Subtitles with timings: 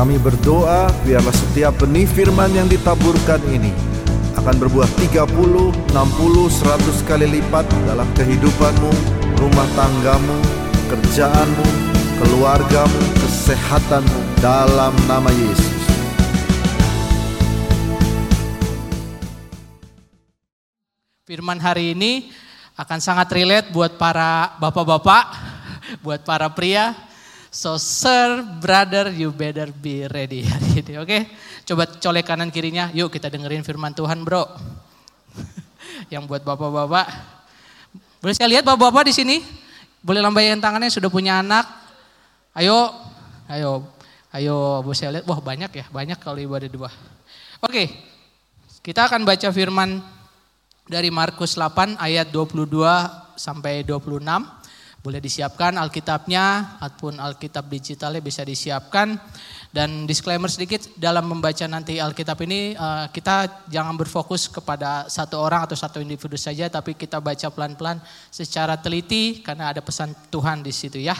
[0.00, 3.68] Kami berdoa biarlah setiap benih firman yang ditaburkan ini
[4.32, 8.92] akan berbuah 30, 60, 100 kali lipat dalam kehidupanmu,
[9.36, 10.40] rumah tanggamu,
[10.88, 11.66] kerjaanmu,
[12.16, 15.84] keluargamu, kesehatanmu dalam nama Yesus.
[21.28, 22.32] Firman hari ini
[22.72, 25.24] akan sangat relate buat para bapak-bapak,
[26.00, 27.09] buat para pria.
[27.50, 31.10] So sir, brother, you better be ready hari ini, oke?
[31.10, 31.26] Okay?
[31.66, 34.46] Coba colek kanan kirinya, yuk kita dengerin firman Tuhan bro.
[36.14, 37.06] Yang buat bapak-bapak.
[38.22, 39.36] Boleh saya lihat bapak-bapak di sini?
[39.98, 41.66] Boleh lambaikan tangannya sudah punya anak?
[42.54, 42.86] Ayo,
[43.50, 43.82] ayo,
[44.30, 45.26] ayo, boleh saya lihat.
[45.26, 46.86] Wah banyak ya, banyak kalau ibu ada dua.
[47.58, 47.90] Oke,
[48.78, 49.98] kita akan baca firman
[50.86, 52.70] dari Markus 8 ayat 22
[53.34, 54.22] sampai 26.
[55.00, 59.16] Boleh disiapkan Alkitabnya ataupun Alkitab digitalnya bisa disiapkan.
[59.70, 65.64] Dan disclaimer sedikit dalam membaca nanti Alkitab ini eh, kita jangan berfokus kepada satu orang
[65.64, 70.74] atau satu individu saja tapi kita baca pelan-pelan secara teliti karena ada pesan Tuhan di
[70.74, 71.16] situ ya.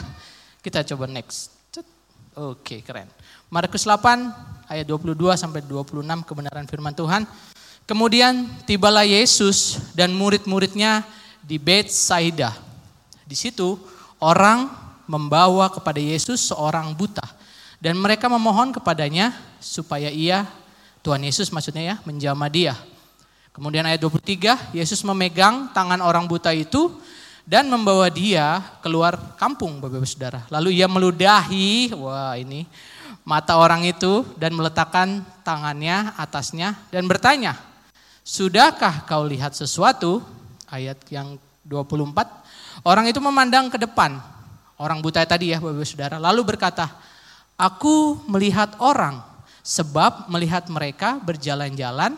[0.61, 1.61] Kita coba next.
[2.31, 3.11] Oke, keren.
[3.51, 7.27] Markus 8 ayat 22 sampai 26 kebenaran firman Tuhan.
[7.83, 11.03] Kemudian tibalah Yesus dan murid-muridnya
[11.43, 11.59] di
[11.91, 12.70] Saida.
[13.31, 13.79] Di situ
[14.19, 14.67] orang
[15.07, 17.23] membawa kepada Yesus seorang buta.
[17.79, 19.31] Dan mereka memohon kepadanya
[19.63, 20.43] supaya ia,
[20.99, 22.75] Tuhan Yesus maksudnya ya, menjamah dia.
[23.55, 26.91] Kemudian ayat 23, Yesus memegang tangan orang buta itu
[27.47, 30.43] dan membawa dia keluar kampung Bapak-Ibu Saudara.
[30.51, 32.67] Lalu ia meludahi, wah ini,
[33.23, 37.55] mata orang itu dan meletakkan tangannya atasnya dan bertanya,
[38.21, 40.21] Sudahkah kau lihat sesuatu?
[40.69, 42.41] Ayat yang 24.
[42.81, 44.17] Orang itu memandang ke depan.
[44.79, 46.17] Orang buta tadi ya Bapak Saudara.
[46.17, 46.89] Lalu berkata,
[47.59, 49.21] aku melihat orang
[49.61, 52.17] sebab melihat mereka berjalan-jalan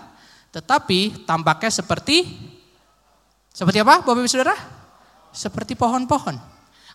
[0.53, 2.29] tetapi tampaknya seperti
[3.49, 4.53] seperti apa Bapak Saudara?
[5.33, 6.37] Seperti pohon-pohon.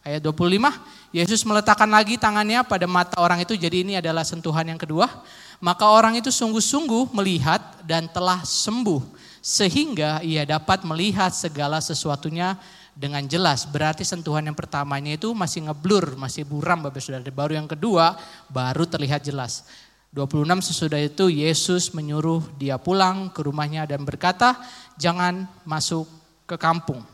[0.07, 4.79] Ayat 25, Yesus meletakkan lagi tangannya pada mata orang itu jadi ini adalah sentuhan yang
[4.79, 5.11] kedua.
[5.59, 9.03] Maka orang itu sungguh-sungguh melihat dan telah sembuh.
[9.43, 12.55] Sehingga ia dapat melihat segala sesuatunya
[12.99, 13.63] dengan jelas.
[13.63, 17.23] Berarti sentuhan yang pertamanya itu masih ngeblur, masih buram Bapak Saudara.
[17.31, 18.19] Baru yang kedua
[18.51, 19.63] baru terlihat jelas.
[20.11, 24.59] 26 sesudah itu Yesus menyuruh dia pulang ke rumahnya dan berkata,
[24.99, 26.11] jangan masuk
[26.49, 27.07] ke kampung.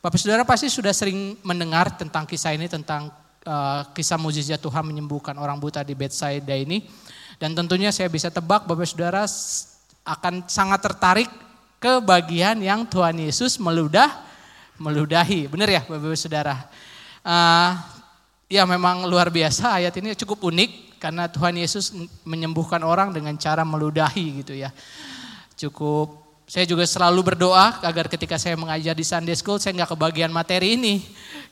[0.00, 3.12] Bapak Saudara pasti sudah sering mendengar tentang kisah ini, tentang
[3.44, 6.88] uh, kisah mujizat Tuhan menyembuhkan orang buta di Bethsaida ini.
[7.36, 9.28] Dan tentunya saya bisa tebak Bapak Saudara
[10.08, 11.28] akan sangat tertarik
[11.76, 14.08] ke bagian yang Tuhan Yesus meludah,
[14.80, 15.46] meludahi.
[15.46, 16.56] Benar ya Bapak Saudara?
[17.20, 17.76] Uh,
[18.48, 21.92] ya memang luar biasa ayat ini cukup unik karena Tuhan Yesus
[22.24, 24.72] menyembuhkan orang dengan cara meludahi gitu ya.
[25.54, 26.16] Cukup
[26.50, 30.74] saya juga selalu berdoa agar ketika saya mengajar di Sunday School saya nggak kebagian materi
[30.74, 31.04] ini.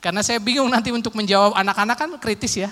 [0.03, 2.69] Karena saya bingung nanti untuk menjawab anak-anak kan kritis ya.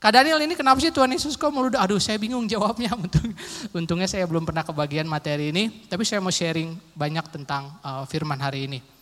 [0.00, 1.80] Kak Daniel ini kenapa sih Tuhan Yesus kok meludah?
[1.80, 2.92] Aduh saya bingung jawabnya.
[3.00, 3.32] Untung,
[3.72, 5.84] untungnya saya belum pernah kebagian materi ini.
[5.88, 8.93] Tapi saya mau sharing banyak tentang uh, firman hari ini.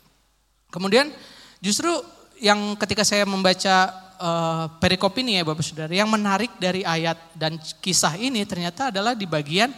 [0.73, 1.13] Kemudian
[1.61, 1.93] justru
[2.41, 5.93] yang ketika saya membaca uh, perikop ini ya Bapak Saudara.
[5.93, 9.71] Yang menarik dari ayat dan kisah ini ternyata adalah di bagian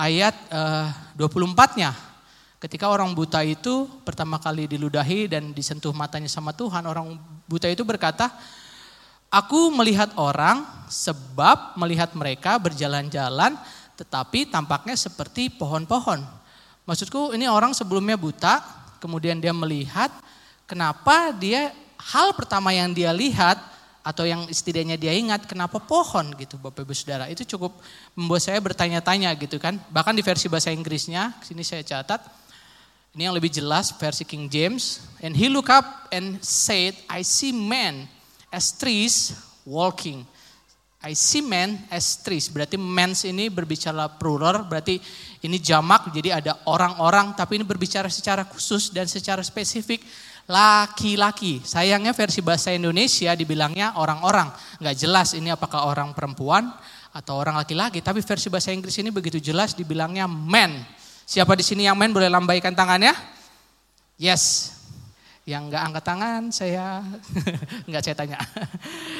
[0.00, 1.92] ayat uh, 24-nya.
[2.60, 6.84] Ketika orang buta itu pertama kali diludahi dan disentuh matanya sama Tuhan.
[6.84, 7.16] Orang
[7.48, 8.28] buta itu berkata,
[9.30, 13.54] Aku melihat orang sebab melihat mereka berjalan-jalan
[13.94, 16.24] tetapi tampaknya seperti pohon-pohon.
[16.88, 18.58] Maksudku ini orang sebelumnya buta,
[18.98, 20.10] kemudian dia melihat
[20.70, 23.58] kenapa dia hal pertama yang dia lihat
[24.00, 27.26] atau yang setidaknya dia ingat kenapa pohon gitu Bapak Ibu Saudara.
[27.26, 27.74] Itu cukup
[28.14, 29.76] membuat saya bertanya-tanya gitu kan.
[29.90, 32.22] Bahkan di versi bahasa Inggrisnya, sini saya catat.
[33.10, 35.02] Ini yang lebih jelas versi King James.
[35.18, 38.06] And he look up and said, I see men
[38.54, 39.34] as trees
[39.66, 40.24] walking.
[41.00, 42.48] I see men as trees.
[42.52, 45.00] Berarti mens ini berbicara plural, berarti
[45.40, 50.04] ini jamak, jadi ada orang-orang, tapi ini berbicara secara khusus dan secara spesifik.
[50.50, 54.50] Laki-laki, sayangnya versi bahasa Indonesia dibilangnya orang-orang.
[54.82, 56.74] Nggak jelas ini apakah orang perempuan
[57.14, 58.02] atau orang laki-laki.
[58.02, 60.82] Tapi versi bahasa Inggris ini begitu jelas dibilangnya men.
[61.22, 63.14] Siapa di sini yang men boleh lambaikan tangannya?
[64.18, 64.74] Yes,
[65.46, 66.98] yang nggak angkat tangan saya
[67.88, 68.38] nggak saya tanya.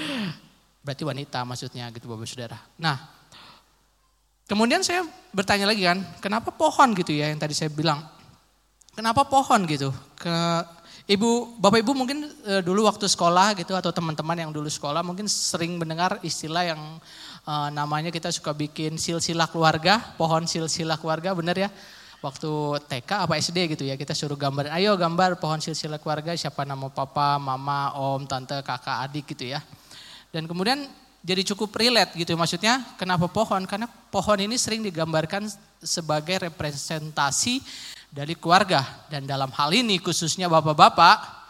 [0.84, 2.58] Berarti wanita maksudnya gitu Bapak Saudara.
[2.74, 2.98] Nah,
[4.50, 8.02] kemudian saya bertanya lagi kan, kenapa pohon gitu ya yang tadi saya bilang.
[8.90, 9.94] Kenapa pohon gitu?
[10.18, 10.66] Ke,
[11.10, 15.26] Ibu, Bapak Ibu mungkin e, dulu waktu sekolah gitu atau teman-teman yang dulu sekolah mungkin
[15.26, 16.78] sering mendengar istilah yang
[17.42, 21.66] e, namanya kita suka bikin silsilah keluarga, pohon silsilah keluarga, benar ya?
[22.22, 26.62] Waktu TK apa SD gitu ya, kita suruh gambar, ayo gambar pohon silsilah keluarga, siapa
[26.62, 29.58] nama papa, mama, om, tante, kakak, adik gitu ya.
[30.30, 30.86] Dan kemudian
[31.26, 33.66] jadi cukup relate gitu maksudnya kenapa pohon?
[33.66, 35.50] Karena pohon ini sering digambarkan
[35.82, 37.58] sebagai representasi
[38.10, 39.06] dari keluarga.
[39.06, 41.40] Dan dalam hal ini khususnya bapak-bapak,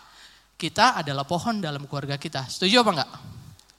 [0.60, 2.44] kita adalah pohon dalam keluarga kita.
[2.46, 3.10] Setuju apa enggak?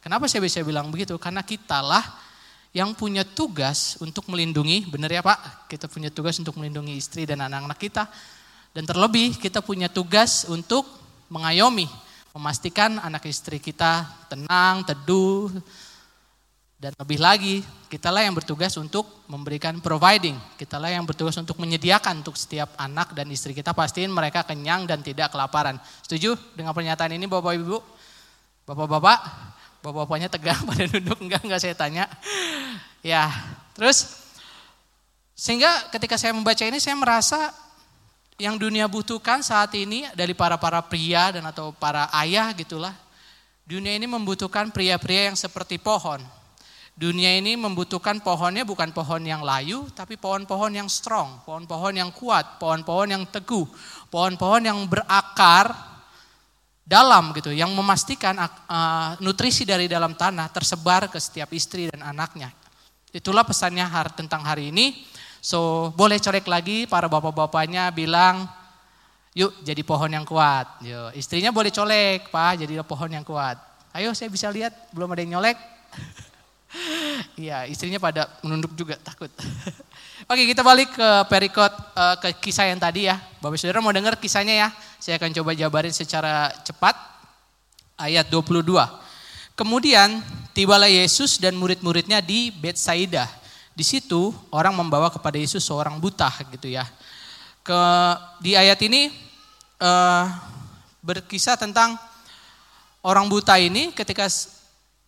[0.01, 1.13] Kenapa saya bisa bilang begitu?
[1.21, 2.01] Karena kitalah
[2.73, 5.69] yang punya tugas untuk melindungi, benar ya Pak?
[5.69, 8.09] Kita punya tugas untuk melindungi istri dan anak-anak kita.
[8.73, 10.87] Dan terlebih kita punya tugas untuk
[11.29, 11.85] mengayomi,
[12.33, 15.51] memastikan anak istri kita tenang, teduh,
[16.81, 20.39] dan lebih lagi, kitalah yang bertugas untuk memberikan providing.
[20.55, 23.75] Kitalah yang bertugas untuk menyediakan untuk setiap anak dan istri kita.
[23.75, 25.75] Pastiin mereka kenyang dan tidak kelaparan.
[26.07, 27.77] Setuju dengan pernyataan ini Bapak Ibu?
[28.63, 29.19] Bapak-bapak?
[29.83, 31.19] Bapak-bapaknya tegang pada duduk.
[31.19, 32.07] Enggak, enggak saya tanya.
[33.03, 33.27] Ya,
[33.75, 34.23] terus
[35.35, 37.51] sehingga ketika saya membaca ini saya merasa
[38.39, 42.95] yang dunia butuhkan saat ini dari para-para pria dan atau para ayah gitulah.
[43.67, 46.23] Dunia ini membutuhkan pria-pria yang seperti pohon
[46.91, 52.59] Dunia ini membutuhkan pohonnya bukan pohon yang layu, tapi pohon-pohon yang strong, pohon-pohon yang kuat,
[52.59, 53.63] pohon-pohon yang teguh,
[54.11, 55.71] pohon-pohon yang berakar
[56.83, 62.51] dalam gitu, yang memastikan uh, nutrisi dari dalam tanah tersebar ke setiap istri dan anaknya.
[63.15, 65.07] Itulah pesannya tentang hari ini.
[65.41, 68.45] So boleh corek lagi para bapak-bapaknya bilang,
[69.33, 70.83] yuk jadi pohon yang kuat.
[70.85, 73.57] Yuk, istrinya boleh colek, pak jadi pohon yang kuat.
[73.91, 75.57] Ayo saya bisa lihat, belum ada yang nyolek.
[77.35, 79.27] Iya, istrinya pada menunduk juga takut.
[80.31, 83.19] Oke, kita balik ke perikot uh, ke kisah yang tadi ya.
[83.43, 84.67] Bapak Saudara mau dengar kisahnya ya?
[85.01, 86.95] Saya akan coba jabarin secara cepat.
[87.99, 88.65] Ayat 22.
[89.53, 90.23] Kemudian
[90.57, 93.29] tibalah Yesus dan murid-muridnya di Betsaida.
[93.75, 96.87] Di situ orang membawa kepada Yesus seorang buta gitu ya.
[97.61, 97.81] Ke
[98.41, 99.13] di ayat ini
[99.77, 100.25] uh,
[101.03, 101.93] berkisah tentang
[103.05, 104.25] orang buta ini ketika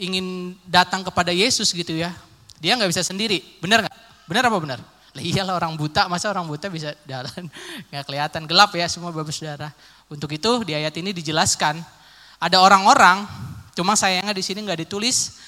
[0.04, 2.12] ingin datang kepada Yesus gitu ya,
[2.60, 3.40] dia nggak bisa sendiri.
[3.64, 3.98] Benar nggak?
[4.28, 4.80] Benar apa benar?
[5.14, 7.48] Lah iyalah orang buta, masa orang buta bisa jalan?
[7.94, 9.70] Nggak kelihatan, gelap ya semua bapak saudara.
[10.10, 11.80] Untuk itu di ayat ini dijelaskan,
[12.42, 13.24] ada orang-orang,
[13.78, 15.40] cuma sayangnya di sini nggak ditulis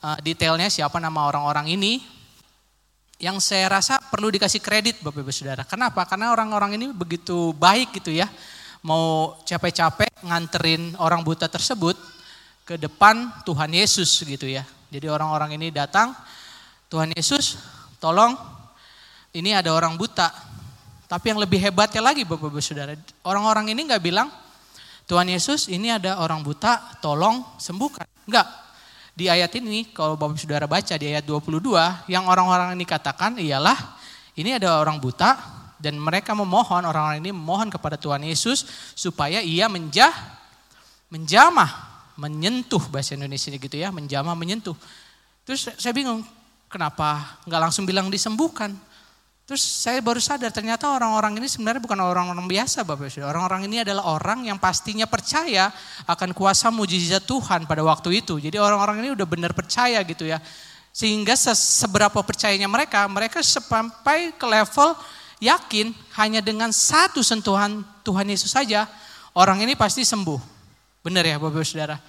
[0.00, 2.00] uh, detailnya siapa nama orang-orang ini.
[3.18, 5.66] Yang saya rasa perlu dikasih kredit bapak ibu saudara.
[5.66, 6.06] Kenapa?
[6.06, 8.30] Karena orang-orang ini begitu baik gitu ya.
[8.86, 11.98] Mau capek-capek nganterin orang buta tersebut,
[12.68, 14.60] ke depan Tuhan Yesus gitu ya.
[14.92, 16.12] Jadi orang-orang ini datang,
[16.92, 17.56] Tuhan Yesus
[17.96, 18.36] tolong
[19.32, 20.28] ini ada orang buta.
[21.08, 22.92] Tapi yang lebih hebatnya lagi Bapak-Bapak Saudara,
[23.24, 24.28] orang-orang ini nggak bilang
[25.08, 28.04] Tuhan Yesus ini ada orang buta, tolong sembuhkan.
[28.28, 28.44] Enggak.
[29.16, 33.96] Di ayat ini kalau Bapak Saudara baca di ayat 22, yang orang-orang ini katakan ialah
[34.36, 35.40] ini ada orang buta
[35.80, 40.12] dan mereka memohon orang-orang ini memohon kepada Tuhan Yesus supaya ia menjah
[41.08, 41.87] menjamah
[42.18, 44.74] menyentuh bahasa Indonesia gitu ya, menjamah menyentuh.
[45.46, 46.26] Terus saya bingung,
[46.66, 48.74] kenapa nggak langsung bilang disembuhkan?
[49.48, 53.24] Terus saya baru sadar ternyata orang-orang ini sebenarnya bukan orang-orang biasa Bapak Ibu.
[53.24, 55.72] Orang-orang ini adalah orang yang pastinya percaya
[56.04, 58.36] akan kuasa mujizat Tuhan pada waktu itu.
[58.36, 60.36] Jadi orang-orang ini udah benar percaya gitu ya.
[60.92, 64.92] Sehingga seberapa percayanya mereka, mereka sampai ke level
[65.40, 68.84] yakin hanya dengan satu sentuhan Tuhan Yesus saja
[69.32, 70.57] orang ini pasti sembuh.
[71.02, 72.02] Benar ya Bapak Saudara?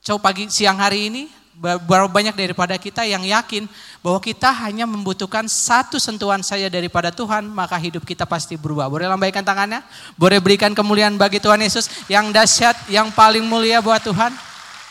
[0.00, 1.22] Coba pagi siang hari ini
[1.60, 3.68] berapa banyak daripada kita yang yakin
[4.00, 8.88] bahwa kita hanya membutuhkan satu sentuhan saja daripada Tuhan, maka hidup kita pasti berubah.
[8.88, 9.84] Boleh lambaikan tangannya?
[10.16, 14.32] Boleh berikan kemuliaan bagi Tuhan Yesus yang dahsyat, yang paling mulia buat Tuhan.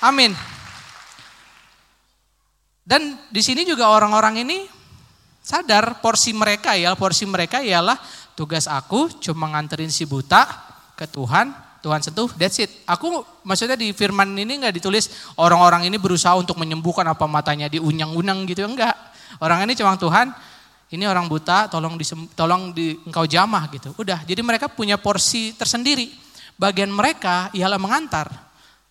[0.05, 0.37] Amin.
[2.85, 4.69] Dan di sini juga orang-orang ini
[5.41, 7.97] sadar porsi mereka ya, porsi mereka ialah
[8.37, 10.45] tugas aku cuma nganterin si buta
[10.93, 11.49] ke Tuhan,
[11.79, 12.71] Tuhan sentuh, that's it.
[12.83, 18.43] Aku maksudnya di firman ini nggak ditulis orang-orang ini berusaha untuk menyembuhkan apa matanya diunyang-unang
[18.51, 18.95] gitu, enggak.
[19.39, 20.35] Orang ini cuma Tuhan,
[20.91, 23.95] ini orang buta, tolong disem, tolong di engkau jamah gitu.
[23.95, 26.11] Udah, jadi mereka punya porsi tersendiri.
[26.59, 28.27] Bagian mereka ialah mengantar.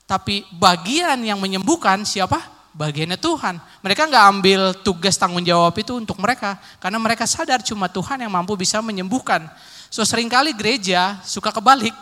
[0.09, 2.41] Tapi bagian yang menyembuhkan siapa?
[2.73, 3.61] Bagiannya Tuhan.
[3.85, 6.57] Mereka nggak ambil tugas tanggung jawab itu untuk mereka.
[6.81, 9.45] Karena mereka sadar cuma Tuhan yang mampu bisa menyembuhkan.
[9.93, 11.93] So sering kali gereja suka kebalik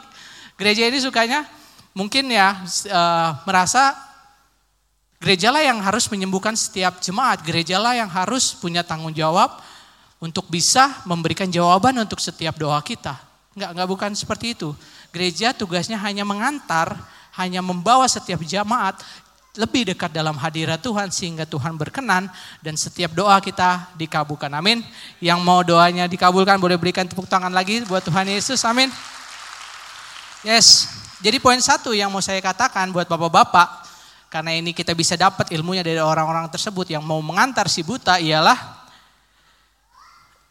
[0.56, 1.44] Gereja ini sukanya
[1.92, 2.56] mungkin ya
[2.88, 3.92] uh, merasa
[5.20, 9.60] gerejalah yang harus menyembuhkan setiap jemaat, gerejalah yang harus punya tanggung jawab
[10.20, 13.16] untuk bisa memberikan jawaban untuk setiap doa kita.
[13.56, 14.72] Enggak, enggak bukan seperti itu.
[15.12, 16.92] gereja tugasnya hanya mengantar,
[17.40, 19.00] hanya membawa setiap jamaat
[19.56, 22.28] lebih dekat dalam hadirat Tuhan sehingga Tuhan berkenan
[22.60, 24.52] dan setiap doa kita dikabulkan.
[24.52, 24.84] Amin.
[25.24, 28.60] Yang mau doanya dikabulkan boleh berikan tepuk tangan lagi buat Tuhan Yesus.
[28.68, 28.92] Amin.
[30.44, 30.90] Yes.
[31.24, 33.88] Jadi poin satu yang mau saya katakan buat bapak-bapak
[34.28, 38.84] karena ini kita bisa dapat ilmunya dari orang-orang tersebut yang mau mengantar si buta ialah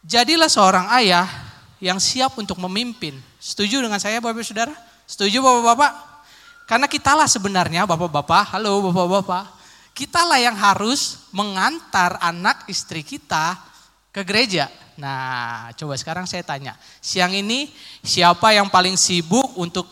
[0.02, 1.28] jadilah seorang ayah
[1.78, 3.14] yang siap untuk memimpin.
[3.38, 4.74] Setuju dengan saya Bapak Saudara?
[5.06, 5.92] Setuju Bapak-bapak?
[6.66, 9.54] Karena kitalah sebenarnya bapak-bapak, halo bapak-bapak,
[9.94, 13.54] kitalah yang harus mengantar anak istri kita
[14.10, 14.66] ke gereja.
[14.96, 16.72] Nah, coba sekarang saya tanya,
[17.04, 17.68] siang ini
[18.00, 19.84] siapa yang paling sibuk untuk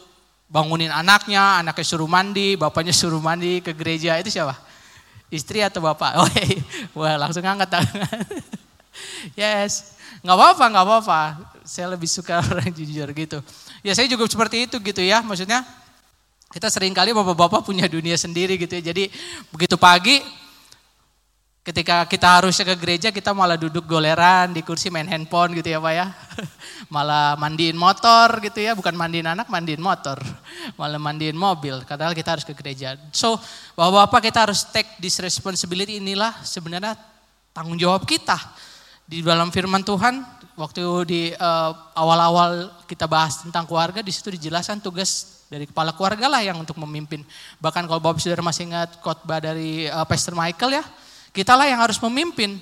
[0.48, 4.56] bangunin anaknya, anaknya suruh mandi, bapaknya suruh mandi ke gereja, itu siapa?
[5.28, 6.16] Istri atau bapak?
[6.24, 6.62] Oh, iya.
[6.96, 8.24] wah langsung angkat tangan.
[9.40, 11.20] yes, nggak apa-apa, nggak apa-apa.
[11.68, 13.38] Saya lebih suka orang jujur gitu.
[13.84, 15.66] Ya saya juga seperti itu gitu ya, maksudnya
[16.48, 18.94] kita sering kali bapak-bapak punya dunia sendiri gitu ya.
[18.94, 19.10] Jadi
[19.50, 20.22] begitu pagi
[21.64, 25.80] ketika kita harusnya ke gereja kita malah duduk goleran di kursi main handphone gitu ya
[25.80, 26.06] Pak ya.
[26.94, 30.20] Malah mandiin motor gitu ya, bukan mandiin anak, mandiin motor.
[30.78, 33.00] Malah mandiin mobil, padahal kita harus ke gereja.
[33.16, 33.40] So,
[33.72, 37.00] bapak-bapak kita harus take this responsibility inilah sebenarnya
[37.56, 38.36] tanggung jawab kita.
[39.08, 40.20] Di dalam firman Tuhan,
[40.60, 46.28] waktu di uh, awal-awal kita bahas tentang keluarga, di situ dijelaskan tugas dari kepala keluarga
[46.28, 47.24] lah yang untuk memimpin.
[47.60, 50.84] Bahkan kalau Bapak Saudara masih ingat khotbah dari uh, Pastor Michael ya,
[51.34, 52.56] kita lah yang harus memimpin.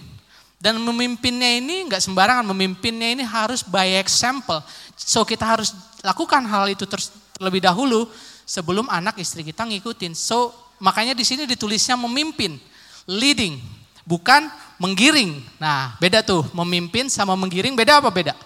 [0.62, 4.62] Dan memimpinnya ini nggak sembarangan, memimpinnya ini harus by example.
[4.94, 5.74] So kita harus
[6.06, 8.06] lakukan hal itu terlebih dahulu
[8.46, 10.14] sebelum anak istri kita ngikutin.
[10.14, 12.62] So makanya di sini ditulisnya memimpin,
[13.10, 13.58] leading,
[14.06, 14.46] bukan
[14.78, 15.42] menggiring.
[15.58, 18.38] Nah beda tuh, memimpin sama menggiring beda apa beda?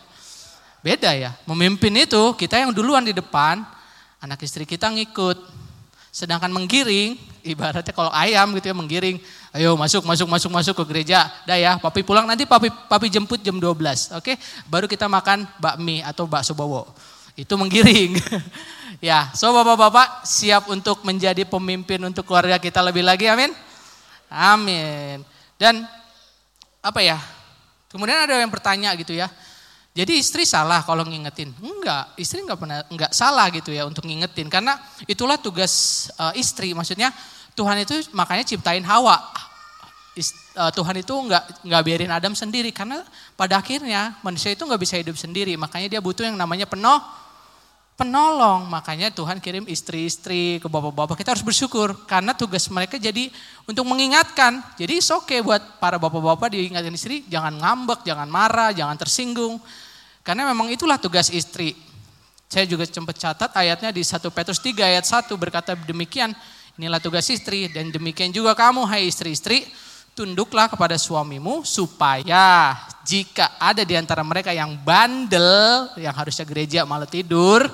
[0.80, 3.60] Beda ya, memimpin itu kita yang duluan di depan,
[4.24, 5.36] anak istri kita ngikut.
[6.16, 9.20] Sedangkan menggiring, ibaratnya kalau ayam gitu ya menggiring,
[9.56, 11.26] ayo masuk, masuk, masuk, masuk ke gereja.
[11.48, 14.32] Dah ya, papi pulang nanti papi, papi jemput jam 12, oke?
[14.68, 16.84] Baru kita makan bakmi atau bakso bowo.
[17.36, 18.16] Itu menggiring.
[19.08, 23.52] ya, so bapak-bapak siap untuk menjadi pemimpin untuk keluarga kita lebih lagi, amin?
[24.28, 25.24] Amin.
[25.56, 25.84] Dan
[26.84, 27.16] apa ya,
[27.88, 29.32] kemudian ada yang bertanya gitu ya,
[29.96, 31.56] jadi istri salah kalau ngingetin?
[31.56, 34.76] Enggak, istri enggak pernah enggak salah gitu ya untuk ngingetin karena
[35.08, 36.76] itulah tugas uh, istri.
[36.76, 37.16] Maksudnya
[37.56, 39.16] Tuhan itu makanya ciptain Hawa.
[40.56, 43.04] Uh, Tuhan itu enggak enggak biarin Adam sendiri karena
[43.36, 45.56] pada akhirnya manusia itu enggak bisa hidup sendiri.
[45.56, 47.00] Makanya dia butuh yang namanya penuh
[47.96, 48.68] penolong.
[48.68, 51.16] Makanya Tuhan kirim istri-istri ke bapak-bapak.
[51.16, 53.32] Kita harus bersyukur karena tugas mereka jadi
[53.64, 54.60] untuk mengingatkan.
[54.76, 59.58] Jadi oke okay buat para bapak-bapak diingatkan istri, jangan ngambek, jangan marah, jangan tersinggung.
[60.20, 61.72] Karena memang itulah tugas istri.
[62.46, 66.30] Saya juga sempat catat ayatnya di 1 Petrus 3 ayat 1 berkata demikian,
[66.76, 69.68] inilah tugas istri dan demikian juga kamu hai istri-istri,
[70.16, 72.72] tunduklah kepada suamimu supaya
[73.04, 77.68] jika ada di antara mereka yang bandel, yang harusnya gereja malah tidur,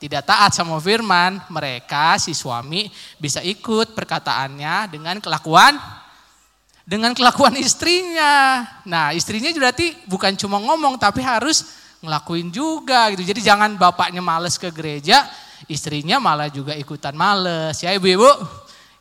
[0.00, 2.88] tidak taat sama firman, mereka si suami
[3.20, 5.78] bisa ikut perkataannya dengan kelakuan
[6.82, 8.66] dengan kelakuan istrinya.
[8.82, 13.22] Nah, istrinya berarti bukan cuma ngomong tapi harus ngelakuin juga gitu.
[13.22, 15.22] Jadi jangan bapaknya males ke gereja,
[15.72, 17.80] istrinya malah juga ikutan males.
[17.80, 18.28] Ya ibu-ibu,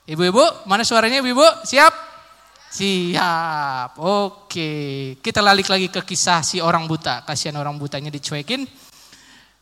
[0.08, 1.44] ibu-ibu mana suaranya ibu-ibu?
[1.68, 1.94] Siap?
[2.72, 4.72] Siap, oke.
[5.20, 7.28] Kita lalik lagi ke kisah si orang buta.
[7.28, 8.64] Kasihan orang butanya dicuekin.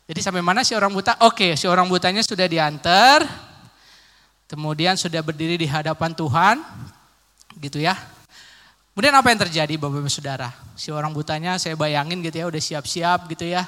[0.06, 1.18] Jadi sampai mana si orang buta?
[1.25, 3.25] Oke, si orang butanya sudah diantar.
[4.46, 6.62] Kemudian sudah berdiri di hadapan Tuhan.
[7.58, 7.98] Gitu ya.
[8.94, 10.50] Kemudian apa yang terjadi Bapak-Bapak Saudara?
[10.78, 13.66] Si orang butanya saya bayangin gitu ya udah siap-siap gitu ya.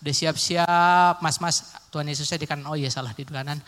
[0.00, 3.60] Udah siap-siap, mas-mas Tuhan Yesusnya di kanan, oh iya salah di kanan.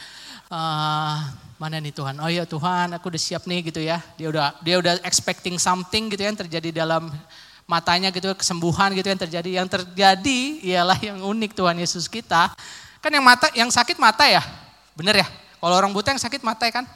[0.49, 1.16] Uh,
[1.61, 2.16] mana nih Tuhan?
[2.25, 4.00] Oh iya Tuhan, aku udah siap nih gitu ya.
[4.16, 7.12] Dia udah dia udah expecting something gitu ya yang terjadi dalam
[7.69, 9.50] matanya gitu kesembuhan gitu yang terjadi.
[9.61, 12.57] Yang terjadi ialah yang unik Tuhan Yesus kita.
[13.04, 14.40] Kan yang mata yang sakit mata ya.
[14.97, 15.28] Bener ya?
[15.61, 16.88] Kalau orang buta yang sakit mata ya kan?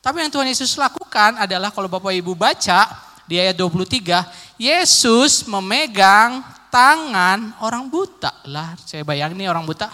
[0.00, 2.88] Tapi yang Tuhan Yesus lakukan adalah kalau Bapak Ibu baca
[3.28, 8.32] di ayat 23, Yesus memegang tangan orang buta.
[8.48, 9.88] Lah, saya bayangin nih orang buta.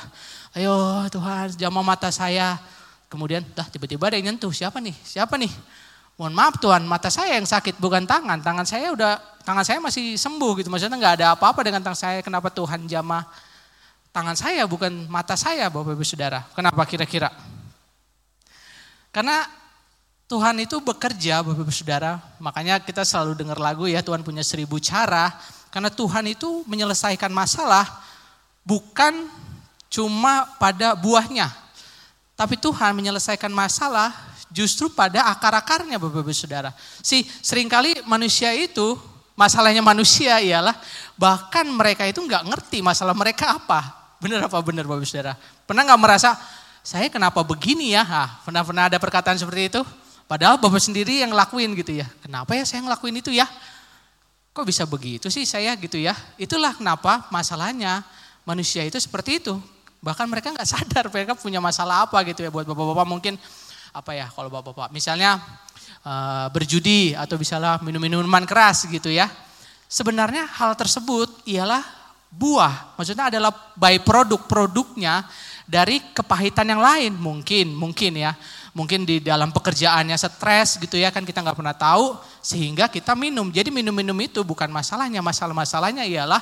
[0.51, 2.59] Ayo Tuhan, jamah mata saya.
[3.07, 4.51] Kemudian, dah tiba-tiba ada yang nyentuh.
[4.51, 4.95] Siapa nih?
[5.07, 5.51] Siapa nih?
[6.19, 8.43] Mohon maaf Tuhan, mata saya yang sakit bukan tangan.
[8.43, 9.17] Tangan saya udah,
[9.47, 10.69] tangan saya masih sembuh gitu.
[10.69, 12.19] Maksudnya nggak ada apa-apa dengan tangan saya.
[12.19, 13.25] Kenapa Tuhan jamah
[14.11, 16.43] tangan saya bukan mata saya Bapak Ibu Saudara?
[16.51, 17.31] Kenapa kira-kira?
[19.15, 19.47] Karena
[20.27, 22.19] Tuhan itu bekerja Bapak Ibu Saudara.
[22.43, 25.31] Makanya kita selalu dengar lagu ya Tuhan punya seribu cara.
[25.71, 27.87] Karena Tuhan itu menyelesaikan masalah
[28.67, 29.31] bukan
[29.91, 31.51] cuma pada buahnya.
[32.39, 34.15] Tapi Tuhan menyelesaikan masalah
[34.49, 36.73] justru pada akar-akarnya Bapak Ibu Saudara.
[37.05, 38.97] Si sering kali manusia itu,
[39.37, 40.73] masalahnya manusia ialah
[41.21, 44.15] bahkan mereka itu nggak ngerti masalah mereka apa.
[44.23, 45.37] Benar apa benar Bapak Saudara?
[45.69, 46.39] Pernah nggak merasa,
[46.81, 48.07] saya kenapa begini ya?
[48.47, 49.83] pernah pernah ada perkataan seperti itu?
[50.25, 52.07] Padahal Bapak sendiri yang lakuin gitu ya.
[52.23, 53.45] Kenapa ya saya ngelakuin itu ya?
[54.51, 56.15] Kok bisa begitu sih saya gitu ya?
[56.39, 58.03] Itulah kenapa masalahnya
[58.49, 59.59] manusia itu seperti itu.
[60.01, 63.07] Bahkan mereka nggak sadar mereka punya masalah apa gitu ya buat bapak-bapak.
[63.07, 63.35] Mungkin
[63.91, 65.37] apa ya kalau bapak-bapak misalnya
[66.05, 69.29] uh, berjudi atau misalnya minum minuman keras gitu ya.
[69.91, 71.83] Sebenarnya hal tersebut ialah
[72.31, 75.27] buah, maksudnya adalah by produk produknya
[75.67, 77.13] dari kepahitan yang lain.
[77.19, 78.33] Mungkin mungkin ya.
[78.71, 83.51] Mungkin di dalam pekerjaannya stres gitu ya kan kita nggak pernah tahu sehingga kita minum.
[83.51, 85.19] Jadi minum-minum itu bukan masalahnya.
[85.19, 86.39] Masalah masalahnya ialah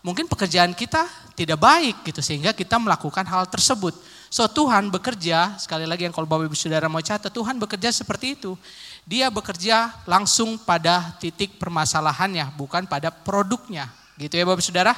[0.00, 1.04] mungkin pekerjaan kita
[1.36, 3.92] tidak baik gitu sehingga kita melakukan hal tersebut.
[4.30, 8.38] So Tuhan bekerja, sekali lagi yang kalau Bapak Ibu Saudara mau catat, Tuhan bekerja seperti
[8.38, 8.54] itu.
[9.02, 13.90] Dia bekerja langsung pada titik permasalahannya, bukan pada produknya.
[14.14, 14.94] Gitu ya Bapak Saudara.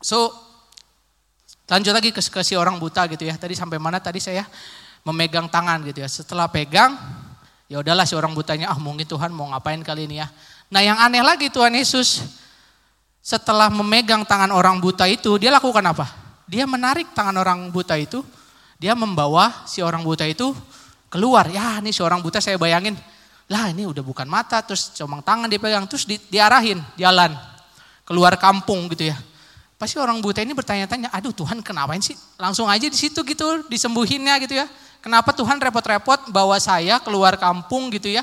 [0.00, 0.32] So
[1.68, 3.36] lanjut lagi ke, ke si orang buta gitu ya.
[3.36, 4.48] Tadi sampai mana tadi saya
[5.04, 6.08] memegang tangan gitu ya.
[6.08, 6.96] Setelah pegang,
[7.68, 10.32] ya udahlah si orang butanya, ah mungkin Tuhan mau ngapain kali ini ya.
[10.72, 12.24] Nah yang aneh lagi Tuhan Yesus
[13.26, 16.06] setelah memegang tangan orang buta itu, dia lakukan apa?
[16.46, 18.22] Dia menarik tangan orang buta itu,
[18.78, 20.54] dia membawa si orang buta itu
[21.10, 21.50] keluar.
[21.50, 22.94] Ya ini si orang buta saya bayangin,
[23.50, 27.34] lah ini udah bukan mata, terus cuma tangan dipegang, terus di, diarahin jalan
[28.06, 29.18] keluar kampung gitu ya.
[29.74, 32.14] Pasti orang buta ini bertanya-tanya, aduh Tuhan kenapa sih?
[32.38, 34.70] Langsung aja di situ gitu disembuhinnya gitu ya.
[35.02, 38.22] Kenapa Tuhan repot-repot bawa saya keluar kampung gitu ya?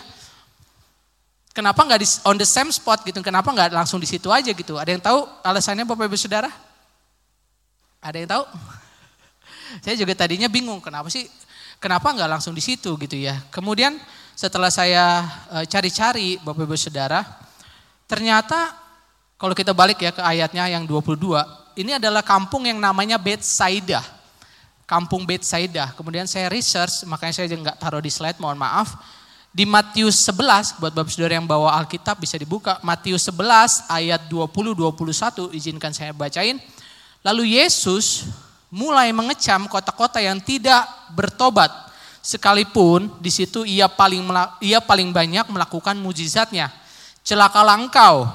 [1.53, 3.21] Kenapa nggak di on the same spot gitu?
[3.21, 4.73] Kenapa nggak langsung di situ aja gitu?
[4.81, 6.49] Ada yang tahu alasannya Bapak Ibu Saudara?
[8.01, 8.43] Ada yang tahu?
[9.85, 11.29] Saya juga tadinya bingung kenapa sih
[11.77, 13.37] kenapa nggak langsung di situ gitu ya.
[13.53, 14.01] Kemudian
[14.33, 17.21] setelah saya e, cari-cari Bapak Ibu Saudara,
[18.09, 18.73] ternyata
[19.37, 24.01] kalau kita balik ya ke ayatnya yang 22, ini adalah kampung yang namanya Bethsaida.
[24.89, 25.93] Kampung Bethsaida.
[25.93, 28.97] Kemudian saya research, makanya saya nggak taruh di slide, mohon maaf
[29.53, 32.81] di Matius 11, buat Bapak Saudara yang bawa Alkitab bisa dibuka.
[32.81, 36.57] Matius 11 ayat 20-21, izinkan saya bacain.
[37.21, 38.33] Lalu Yesus
[38.73, 41.69] mulai mengecam kota-kota yang tidak bertobat.
[42.25, 44.25] Sekalipun di situ ia paling
[44.57, 46.73] ia paling banyak melakukan mujizatnya.
[47.21, 48.25] Celakalah engkau,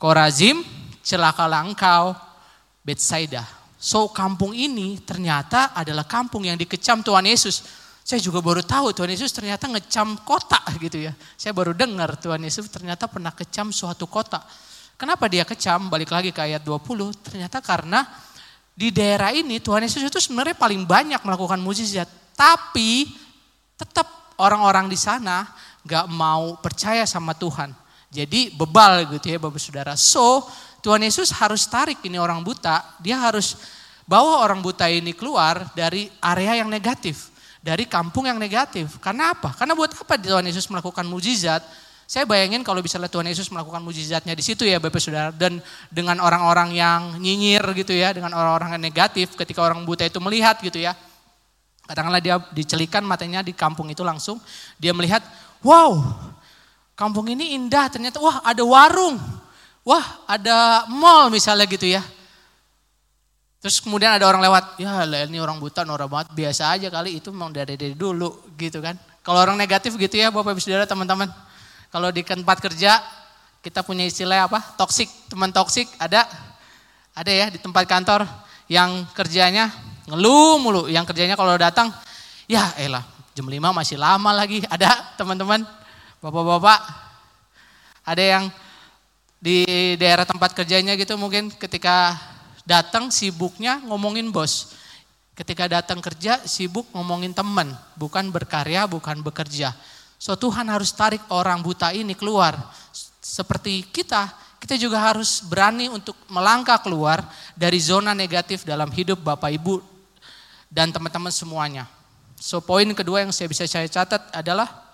[0.00, 0.64] Korazim,
[1.04, 2.16] celakalah engkau,
[2.80, 3.44] Bethsaida.
[3.76, 9.10] So kampung ini ternyata adalah kampung yang dikecam Tuhan Yesus saya juga baru tahu Tuhan
[9.10, 11.12] Yesus ternyata ngecam kota gitu ya.
[11.34, 14.46] Saya baru dengar Tuhan Yesus ternyata pernah kecam suatu kota.
[14.94, 15.90] Kenapa dia kecam?
[15.90, 16.86] Balik lagi ke ayat 20.
[17.26, 18.06] Ternyata karena
[18.78, 22.06] di daerah ini Tuhan Yesus itu sebenarnya paling banyak melakukan mujizat.
[22.38, 23.10] Tapi
[23.74, 24.06] tetap
[24.38, 25.42] orang-orang di sana
[25.82, 27.74] gak mau percaya sama Tuhan.
[28.14, 29.98] Jadi bebal gitu ya Bapak Saudara.
[29.98, 30.46] So
[30.78, 33.02] Tuhan Yesus harus tarik ini orang buta.
[33.02, 33.58] Dia harus
[34.06, 37.34] bawa orang buta ini keluar dari area yang negatif
[37.66, 39.02] dari kampung yang negatif.
[39.02, 39.50] Karena apa?
[39.58, 41.66] Karena buat apa Tuhan Yesus melakukan mujizat?
[42.06, 45.58] Saya bayangin kalau bisa Tuhan Yesus melakukan mujizatnya di situ ya Bapak Saudara dan
[45.90, 50.54] dengan orang-orang yang nyinyir gitu ya, dengan orang-orang yang negatif ketika orang buta itu melihat
[50.62, 50.94] gitu ya.
[51.82, 54.38] Katakanlah dia dicelikan matanya di kampung itu langsung,
[54.78, 55.18] dia melihat,
[55.66, 55.98] wow,
[56.94, 59.18] kampung ini indah ternyata, wah ada warung,
[59.82, 62.06] wah ada mall misalnya gitu ya.
[63.66, 67.34] Terus kemudian ada orang lewat, ya ini orang buta norak banget, biasa aja kali itu
[67.34, 68.94] memang dari dari dulu gitu kan.
[69.26, 71.26] Kalau orang negatif gitu ya Bapak Ibu Saudara teman-teman.
[71.90, 73.02] Kalau di tempat kerja
[73.58, 74.62] kita punya istilah apa?
[74.78, 76.30] Toksik, teman toksik ada
[77.10, 78.22] ada ya di tempat kantor
[78.70, 79.74] yang kerjanya
[80.06, 81.90] ngeluh mulu, yang kerjanya kalau datang
[82.46, 83.02] ya elah
[83.34, 84.62] jam 5 masih lama lagi.
[84.70, 85.66] Ada teman-teman,
[86.22, 86.78] bapak-bapak,
[88.06, 88.46] ada yang
[89.42, 89.66] di
[89.98, 92.14] daerah tempat kerjanya gitu mungkin ketika
[92.66, 94.74] Datang sibuknya ngomongin bos.
[95.38, 99.70] Ketika datang kerja sibuk ngomongin teman, bukan berkarya, bukan bekerja.
[100.18, 102.58] So Tuhan harus tarik orang buta ini keluar.
[103.22, 107.22] Seperti kita, kita juga harus berani untuk melangkah keluar
[107.54, 109.78] dari zona negatif dalam hidup Bapak Ibu
[110.66, 111.86] dan teman-teman semuanya.
[112.40, 114.85] So poin kedua yang saya bisa saya catat adalah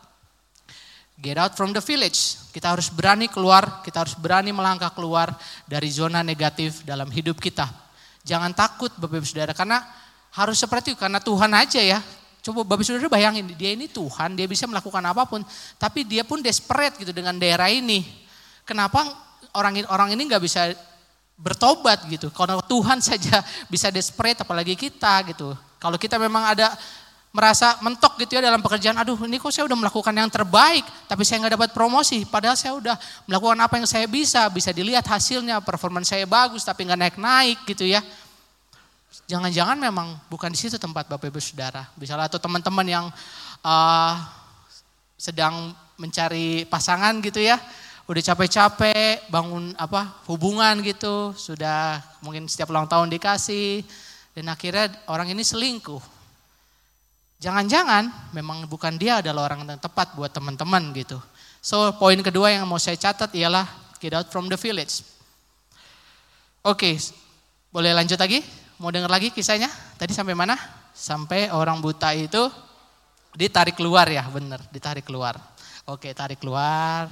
[1.20, 2.40] Get out from the village.
[2.52, 5.32] Kita harus berani keluar, kita harus berani melangkah keluar
[5.68, 7.68] dari zona negatif dalam hidup kita.
[8.22, 9.82] Jangan takut Bapak Ibu Saudara karena
[10.32, 11.98] harus seperti itu karena Tuhan aja ya.
[12.42, 15.42] Coba Bapak Ibu Saudara bayangin dia ini Tuhan, dia bisa melakukan apa pun,
[15.78, 18.02] tapi dia pun desperate gitu dengan daerah ini.
[18.62, 19.06] Kenapa
[19.54, 20.72] orang orang ini nggak bisa
[21.42, 22.30] bertobat gitu.
[22.30, 25.52] Kalau Tuhan saja bisa desperate apalagi kita gitu.
[25.82, 26.70] Kalau kita memang ada
[27.32, 31.24] merasa mentok gitu ya dalam pekerjaan, aduh ini kok saya udah melakukan yang terbaik, tapi
[31.24, 32.92] saya nggak dapat promosi, padahal saya udah
[33.24, 37.88] melakukan apa yang saya bisa, bisa dilihat hasilnya, performance saya bagus, tapi nggak naik-naik gitu
[37.88, 38.04] ya.
[39.24, 41.88] Jangan-jangan memang bukan di situ tempat Bapak Ibu Saudara.
[41.96, 43.06] Misalnya atau teman-teman yang
[43.64, 44.14] uh,
[45.16, 47.56] sedang mencari pasangan gitu ya,
[48.12, 53.80] udah capek-capek bangun apa hubungan gitu, sudah mungkin setiap ulang tahun dikasih,
[54.36, 56.20] dan akhirnya orang ini selingkuh
[57.42, 61.18] Jangan-jangan memang bukan dia adalah orang yang tepat buat teman-teman gitu.
[61.58, 63.66] So poin kedua yang mau saya catat ialah
[63.98, 65.02] get out from the village.
[66.62, 66.94] Oke, okay,
[67.74, 68.46] boleh lanjut lagi?
[68.78, 69.66] Mau dengar lagi kisahnya?
[69.98, 70.54] Tadi sampai mana?
[70.94, 72.46] Sampai orang buta itu
[73.34, 75.34] ditarik keluar ya, bener, ditarik keluar.
[75.90, 77.10] Oke, tarik keluar.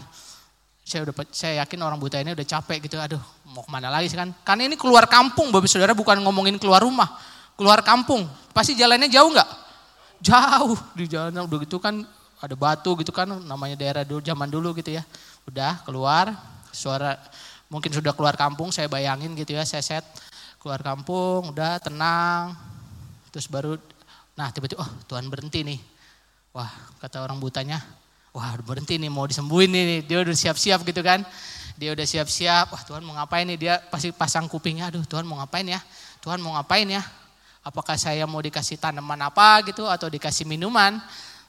[0.87, 3.03] Saya udah saya yakin orang buta ini udah capek gitu.
[3.03, 3.19] Aduh,
[3.51, 4.31] mau ke mana lagi sih kan?
[4.47, 7.19] Karena ini keluar kampung, Bapak Saudara bukan ngomongin keluar rumah.
[7.59, 8.31] Keluar kampung.
[8.55, 9.60] Pasti jalannya jauh nggak?
[10.21, 12.05] Jauh di jalan udah gitu kan
[12.41, 15.05] ada batu gitu kan namanya daerah dulu zaman dulu gitu ya.
[15.49, 16.33] Udah keluar
[16.71, 17.17] suara
[17.73, 20.05] mungkin sudah keluar kampung saya bayangin gitu ya saya set
[20.61, 22.53] keluar kampung udah tenang
[23.33, 23.79] terus baru
[24.35, 25.81] nah tiba-tiba oh Tuhan berhenti nih.
[26.53, 27.81] Wah kata orang butanya
[28.31, 31.25] wah berhenti nih mau disembuhin nih dia udah siap-siap gitu kan.
[31.81, 35.41] Dia udah siap-siap, wah Tuhan mau ngapain nih dia pasti pasang kupingnya, aduh Tuhan mau
[35.41, 35.81] ngapain ya,
[36.21, 37.01] Tuhan mau ngapain ya,
[37.71, 40.99] Apakah saya mau dikasih tanaman apa gitu atau dikasih minuman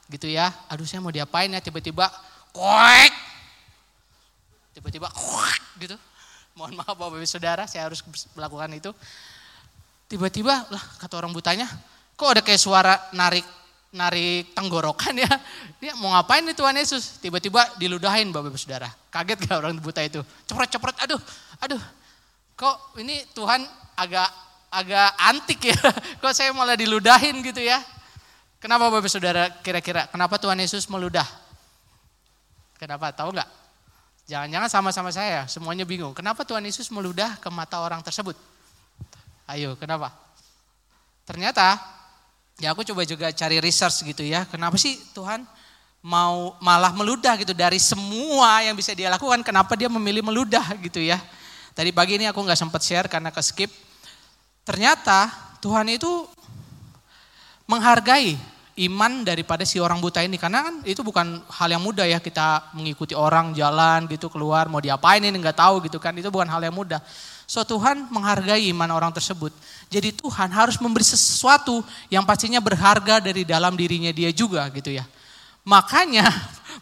[0.05, 0.53] gitu ya.
[0.69, 2.05] Aduh saya mau diapain ya tiba-tiba
[2.53, 3.13] koek.
[4.77, 5.97] Tiba-tiba koek gitu.
[6.53, 8.05] Mohon maaf Bapak Ibu Saudara saya harus
[8.37, 8.93] melakukan itu.
[10.05, 11.65] Tiba-tiba lah kata orang butanya
[12.13, 13.41] kok ada kayak suara narik
[13.89, 15.31] narik tenggorokan ya.
[15.81, 17.17] Dia mau ngapain nih Tuhan Yesus?
[17.17, 18.93] Tiba-tiba diludahin Bapak Ibu Saudara.
[19.09, 20.21] Kaget gak orang buta itu?
[20.45, 21.17] Ceprot-ceprot, aduh,
[21.65, 21.81] aduh.
[22.53, 23.65] Kok ini Tuhan
[23.97, 24.29] agak
[24.71, 25.77] agak antik ya.
[26.23, 27.83] Kok saya malah diludahin gitu ya.
[28.63, 30.07] Kenapa Bapak Saudara kira-kira?
[30.07, 31.27] Kenapa Tuhan Yesus meludah?
[32.79, 33.11] Kenapa?
[33.11, 33.49] Tahu nggak?
[34.31, 36.15] Jangan-jangan sama-sama saya, semuanya bingung.
[36.15, 38.37] Kenapa Tuhan Yesus meludah ke mata orang tersebut?
[39.49, 40.13] Ayo, kenapa?
[41.27, 41.75] Ternyata,
[42.55, 44.47] ya aku coba juga cari research gitu ya.
[44.47, 45.43] Kenapa sih Tuhan
[45.99, 49.43] mau malah meludah gitu dari semua yang bisa dia lakukan?
[49.43, 51.19] Kenapa dia memilih meludah gitu ya?
[51.75, 53.90] Tadi pagi ini aku nggak sempat share karena ke skip.
[54.61, 55.29] Ternyata
[55.61, 56.25] Tuhan itu
[57.65, 58.37] menghargai
[58.87, 62.71] iman daripada si orang buta ini karena kan itu bukan hal yang mudah ya kita
[62.73, 66.61] mengikuti orang jalan gitu keluar mau diapain ini nggak tahu gitu kan itu bukan hal
[66.63, 67.03] yang mudah.
[67.51, 69.51] So Tuhan menghargai iman orang tersebut.
[69.91, 75.03] Jadi Tuhan harus memberi sesuatu yang pastinya berharga dari dalam dirinya dia juga gitu ya.
[75.61, 76.25] Makanya,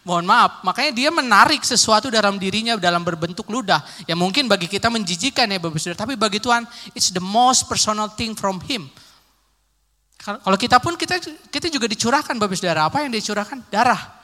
[0.02, 3.82] mohon maaf, makanya dia menarik sesuatu dalam dirinya dalam berbentuk ludah.
[4.04, 6.04] Yang mungkin bagi kita menjijikan ya Bapak Saudara.
[6.06, 8.88] Tapi bagi Tuhan, it's the most personal thing from Him.
[10.20, 11.16] Kalau kita pun, kita
[11.48, 12.92] kita juga dicurahkan Bapak Saudara.
[12.92, 13.64] Apa yang dicurahkan?
[13.72, 14.20] Darah.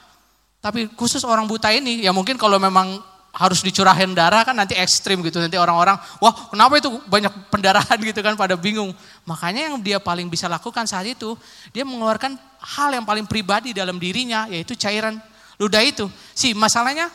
[0.61, 3.01] Tapi khusus orang buta ini, ya mungkin kalau memang
[3.37, 5.37] harus dicurahin darah kan nanti ekstrim gitu.
[5.37, 8.89] Nanti orang-orang, wah kenapa itu banyak pendarahan gitu kan pada bingung.
[9.29, 11.37] Makanya yang dia paling bisa lakukan saat itu,
[11.69, 15.21] dia mengeluarkan hal yang paling pribadi dalam dirinya, yaitu cairan
[15.57, 16.05] ludah itu.
[16.33, 17.09] Si masalahnya,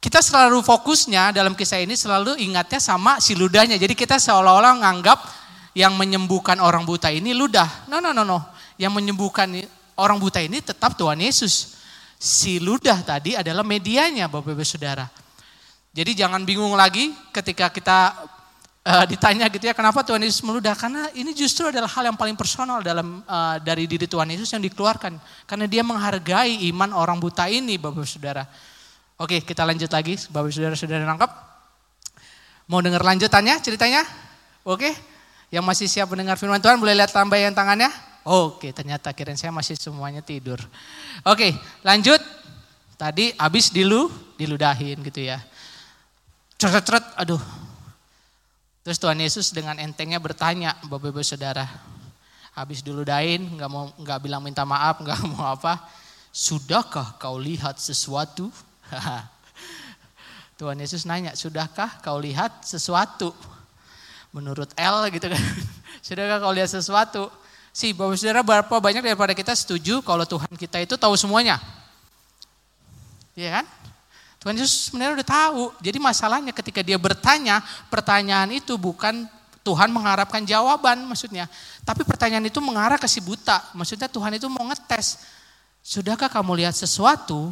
[0.00, 3.76] kita selalu fokusnya dalam kisah ini selalu ingatnya sama si ludahnya.
[3.80, 5.18] Jadi kita seolah-olah menganggap
[5.76, 7.88] yang menyembuhkan orang buta ini ludah.
[7.88, 8.40] No, no, no, no.
[8.80, 9.52] Yang menyembuhkan
[9.96, 11.76] orang buta ini tetap Tuhan Yesus
[12.16, 15.04] si ludah tadi adalah medianya Bapak Ibu Saudara.
[15.96, 18.12] Jadi jangan bingung lagi ketika kita
[18.86, 22.38] uh, ditanya gitu ya kenapa Tuhan Yesus meludah karena ini justru adalah hal yang paling
[22.38, 25.18] personal dalam uh, dari diri Tuhan Yesus yang dikeluarkan
[25.50, 28.46] karena dia menghargai iman orang buta ini Bapak Saudara.
[29.18, 31.30] Oke, kita lanjut lagi Bapak Saudara sudah nangkap?
[32.70, 34.06] Mau dengar lanjutannya ceritanya?
[34.62, 34.94] Oke.
[35.46, 37.86] Yang masih siap mendengar firman Tuhan boleh lihat tambahan tangannya?
[38.26, 40.58] Oke, ternyata kirain saya masih semuanya tidur.
[41.22, 41.54] Oke,
[41.86, 42.18] lanjut.
[42.98, 45.38] Tadi habis dilu, diludahin gitu ya.
[46.58, 47.65] Ceret-ceret, aduh.
[48.86, 51.66] Terus Tuhan Yesus dengan entengnya bertanya, Bapak Ibu Saudara.
[52.54, 55.82] Habis diludahin, nggak mau nggak bilang minta maaf, nggak mau apa.
[56.30, 58.46] Sudahkah kau lihat sesuatu?
[60.62, 63.34] Tuhan Yesus nanya, sudahkah kau lihat sesuatu?
[64.30, 65.42] Menurut L gitu kan.
[66.06, 67.26] Sudahkah kau lihat sesuatu?
[67.74, 71.58] Si Bapak Saudara berapa banyak daripada kita setuju kalau Tuhan kita itu tahu semuanya.
[73.34, 73.66] Iya kan?
[74.46, 75.62] Tuhan Yesus sebenarnya udah tahu.
[75.82, 79.26] Jadi masalahnya ketika dia bertanya, pertanyaan itu bukan
[79.66, 81.50] Tuhan mengharapkan jawaban maksudnya.
[81.82, 83.74] Tapi pertanyaan itu mengarah ke si buta.
[83.74, 85.18] Maksudnya Tuhan itu mau ngetes.
[85.82, 87.50] Sudahkah kamu lihat sesuatu?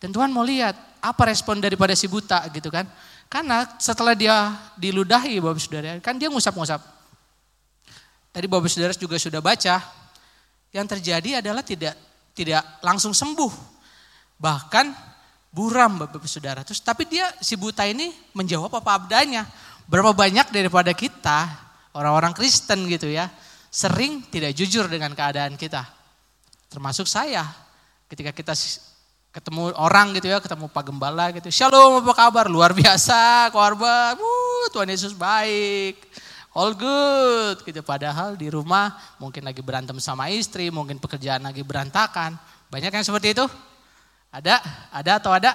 [0.00, 0.72] Dan Tuhan mau lihat
[1.04, 2.88] apa respon daripada si buta gitu kan.
[3.28, 6.80] Karena setelah dia diludahi Bapak Saudara, kan dia ngusap-ngusap.
[8.32, 9.84] Tadi Bapak Saudara juga sudah baca,
[10.72, 11.92] yang terjadi adalah tidak
[12.32, 13.52] tidak langsung sembuh.
[14.40, 15.12] Bahkan
[15.54, 16.66] buram Bapak Saudara.
[16.66, 19.46] Terus tapi dia si buta ini menjawab apa adanya.
[19.86, 21.46] Berapa banyak daripada kita
[21.94, 23.30] orang-orang Kristen gitu ya,
[23.70, 25.86] sering tidak jujur dengan keadaan kita.
[26.66, 27.46] Termasuk saya.
[28.10, 28.52] Ketika kita
[29.30, 31.46] ketemu orang gitu ya, ketemu Pak Gembala gitu.
[31.54, 32.50] Shalom apa kabar?
[32.50, 34.18] Luar biasa, korban.
[34.18, 36.02] Wuh, Tuhan Yesus baik.
[36.54, 37.82] All good gitu.
[37.82, 42.34] Padahal di rumah mungkin lagi berantem sama istri, mungkin pekerjaan lagi berantakan.
[42.70, 43.46] Banyak yang seperti itu?
[44.34, 44.58] Ada?
[44.90, 45.54] Ada atau ada?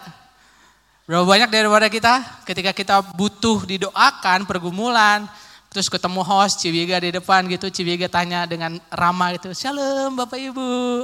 [1.03, 5.27] Berapa banyak daripada kita ketika kita butuh didoakan pergumulan,
[5.67, 11.03] terus ketemu host Cibiga di depan gitu, Cibiga tanya dengan ramah gitu, Shalom Bapak Ibu,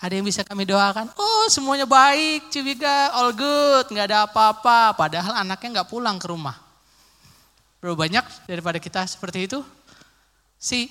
[0.00, 1.12] ada yang bisa kami doakan?
[1.12, 4.96] Oh semuanya baik, Cibiga, all good, nggak ada apa-apa.
[4.96, 6.56] Padahal anaknya nggak pulang ke rumah.
[7.84, 9.60] Berapa banyak daripada kita seperti itu?
[10.56, 10.88] Si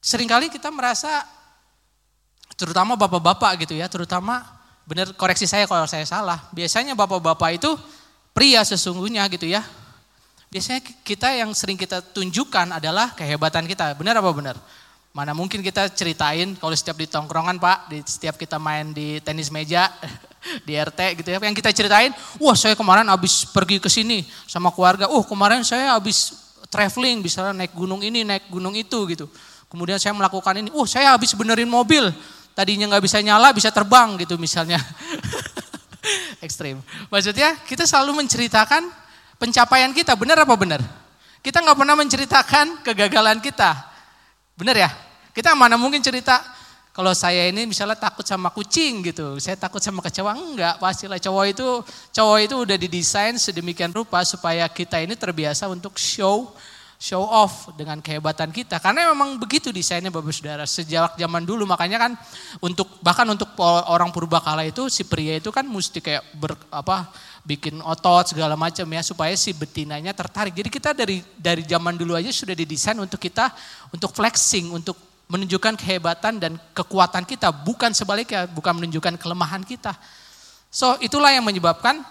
[0.00, 1.20] sering kali kita merasa,
[2.56, 4.55] terutama bapak-bapak gitu ya, terutama
[4.86, 6.46] benar koreksi saya kalau saya salah.
[6.54, 7.74] Biasanya bapak-bapak itu
[8.30, 9.66] pria sesungguhnya gitu ya.
[10.46, 13.98] Biasanya kita yang sering kita tunjukkan adalah kehebatan kita.
[13.98, 14.56] Benar apa benar?
[15.10, 19.48] Mana mungkin kita ceritain kalau setiap di tongkrongan Pak, di setiap kita main di tenis
[19.50, 19.90] meja,
[20.68, 21.40] di RT gitu ya.
[21.42, 25.10] Yang kita ceritain, wah saya kemarin habis pergi ke sini sama keluarga.
[25.10, 26.36] Uh kemarin saya habis
[26.68, 29.26] traveling, bisa naik gunung ini, naik gunung itu gitu.
[29.66, 32.12] Kemudian saya melakukan ini, uh saya habis benerin mobil.
[32.56, 34.80] Tadinya nggak bisa nyala, bisa terbang gitu misalnya.
[36.46, 36.80] Ekstrim.
[37.12, 38.88] Maksudnya kita selalu menceritakan
[39.36, 40.80] pencapaian kita, benar apa benar?
[41.44, 43.76] Kita nggak pernah menceritakan kegagalan kita.
[44.56, 44.90] Benar ya?
[45.36, 46.40] Kita mana mungkin cerita
[46.96, 51.44] kalau saya ini misalnya takut sama kucing gitu, saya takut sama kecewa enggak, pastilah cowok
[51.52, 51.68] itu
[52.16, 56.56] cowok itu udah didesain sedemikian rupa supaya kita ini terbiasa untuk show
[56.96, 62.08] show off dengan kehebatan kita karena memang begitu desainnya Bapak Saudara sejak zaman dulu makanya
[62.08, 62.12] kan
[62.64, 67.12] untuk bahkan untuk orang purbakala itu si pria itu kan mesti kayak ber, apa
[67.46, 70.50] bikin otot segala macam ya supaya si betinanya tertarik.
[70.50, 73.54] Jadi kita dari dari zaman dulu aja sudah didesain untuk kita
[73.94, 74.98] untuk flexing, untuk
[75.30, 79.94] menunjukkan kehebatan dan kekuatan kita, bukan sebaliknya, bukan menunjukkan kelemahan kita.
[80.70, 82.02] So itulah yang menyebabkan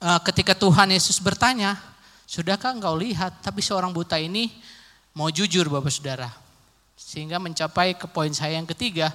[0.00, 1.76] uh, ketika Tuhan Yesus bertanya,
[2.32, 3.44] sudahkah engkau lihat?
[3.44, 4.48] Tapi seorang buta ini
[5.12, 6.32] mau jujur Bapak Saudara.
[6.96, 9.12] Sehingga mencapai ke poin saya yang ketiga,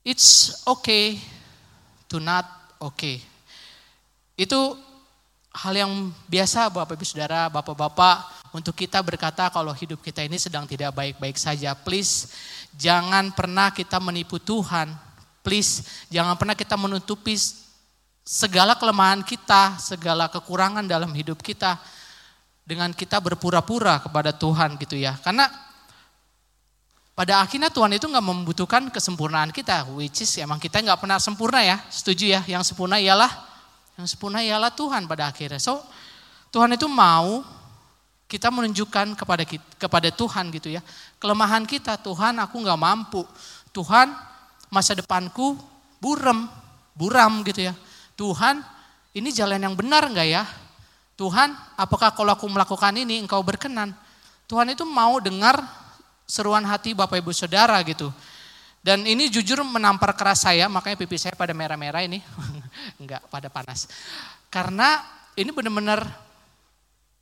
[0.00, 1.20] it's okay
[2.08, 2.48] to not
[2.80, 3.20] okay.
[4.32, 4.80] Itu
[5.52, 5.92] hal yang
[6.24, 11.36] biasa Bapak Ibu Saudara, Bapak-bapak untuk kita berkata kalau hidup kita ini sedang tidak baik-baik
[11.36, 11.76] saja.
[11.76, 12.32] Please
[12.72, 14.88] jangan pernah kita menipu Tuhan.
[15.44, 17.36] Please jangan pernah kita menutupi
[18.26, 21.78] segala kelemahan kita, segala kekurangan dalam hidup kita
[22.66, 25.14] dengan kita berpura-pura kepada Tuhan gitu ya.
[25.22, 25.46] Karena
[27.14, 31.62] pada akhirnya Tuhan itu nggak membutuhkan kesempurnaan kita, which is emang kita nggak pernah sempurna
[31.62, 32.42] ya, setuju ya?
[32.50, 33.30] Yang sempurna ialah
[33.94, 35.62] yang sempurna ialah Tuhan pada akhirnya.
[35.62, 35.80] So
[36.50, 37.46] Tuhan itu mau
[38.26, 40.82] kita menunjukkan kepada kita, kepada Tuhan gitu ya.
[41.22, 43.22] Kelemahan kita, Tuhan aku nggak mampu.
[43.70, 44.10] Tuhan
[44.66, 45.54] masa depanku
[46.02, 46.50] buram,
[46.98, 47.74] buram gitu ya.
[48.16, 48.64] Tuhan
[49.12, 50.44] ini jalan yang benar nggak ya?
[51.16, 53.96] Tuhan apakah kalau aku melakukan ini engkau berkenan?
[54.48, 55.60] Tuhan itu mau dengar
[56.28, 58.12] seruan hati Bapak Ibu Saudara gitu.
[58.84, 62.22] Dan ini jujur menampar keras saya, makanya pipi saya pada merah-merah ini.
[63.02, 63.90] Enggak, pada panas.
[64.46, 65.02] Karena
[65.34, 66.06] ini benar-benar